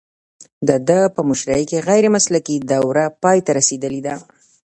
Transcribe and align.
د 0.67 0.69
ده 0.87 0.99
په 1.15 1.21
مشرۍ 1.29 1.63
کې 1.69 1.85
غیر 1.87 2.03
مسلکي 2.15 2.55
دوره 2.71 3.03
پای 3.23 3.37
ته 3.45 3.51
رسیدلې 3.59 4.01
ده 4.07 4.15